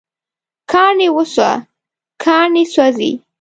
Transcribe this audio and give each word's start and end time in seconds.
کاڼي 0.71 1.07
وسوه، 1.15 1.51
کاڼي 2.23 2.63
سوزی 2.73 3.11